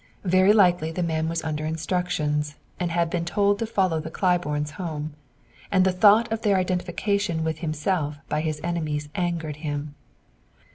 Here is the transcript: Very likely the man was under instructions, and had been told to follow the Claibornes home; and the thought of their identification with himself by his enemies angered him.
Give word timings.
Very 0.25 0.51
likely 0.51 0.91
the 0.91 1.03
man 1.03 1.29
was 1.29 1.43
under 1.43 1.63
instructions, 1.63 2.55
and 2.79 2.89
had 2.89 3.07
been 3.07 3.23
told 3.23 3.59
to 3.59 3.67
follow 3.67 3.99
the 3.99 4.09
Claibornes 4.09 4.71
home; 4.71 5.13
and 5.71 5.85
the 5.85 5.91
thought 5.91 6.31
of 6.31 6.41
their 6.41 6.57
identification 6.57 7.43
with 7.43 7.59
himself 7.59 8.17
by 8.27 8.41
his 8.41 8.59
enemies 8.63 9.09
angered 9.13 9.57
him. 9.57 9.93